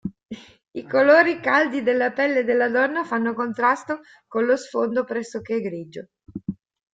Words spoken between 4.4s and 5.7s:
lo sfondo pressoché